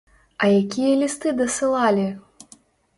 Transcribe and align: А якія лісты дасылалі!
А 0.45 0.49
якія 0.61 0.95
лісты 1.03 1.35
дасылалі! 1.45 2.11